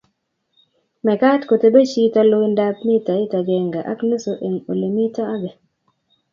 [1.05, 5.51] mekat kotebe chito loindab mitait agenge ak nusu eng' ole mito age